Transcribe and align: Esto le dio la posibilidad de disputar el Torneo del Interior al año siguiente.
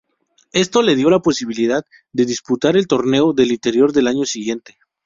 Esto 0.53 0.81
le 0.81 0.95
dio 0.95 1.11
la 1.11 1.19
posibilidad 1.21 1.85
de 2.11 2.25
disputar 2.25 2.75
el 2.75 2.87
Torneo 2.87 3.33
del 3.33 3.51
Interior 3.51 3.91
al 3.95 4.07
año 4.07 4.25
siguiente. 4.25 4.79